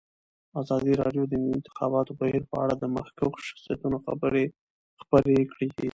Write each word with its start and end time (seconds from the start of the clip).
ازادي 0.61 0.93
راډیو 1.01 1.23
د 1.27 1.33
د 1.41 1.43
انتخاباتو 1.55 2.17
بهیر 2.19 2.43
په 2.51 2.55
اړه 2.63 2.73
د 2.77 2.83
مخکښو 2.95 3.45
شخصیتونو 3.47 3.97
خبرې 4.05 4.45
خپرې 5.01 5.37
کړي. 5.51 5.69